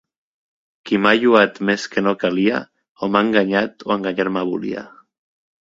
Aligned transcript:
Qui 0.89 0.97
m'ha 1.01 1.11
lloat 1.23 1.59
més 1.69 1.85
que 1.95 2.03
no 2.07 2.15
calia, 2.25 2.63
o 3.01 3.11
m'ha 3.13 3.21
enganyat 3.29 3.89
o 3.91 3.95
enganyar-me 4.01 4.49
volia. 4.55 4.87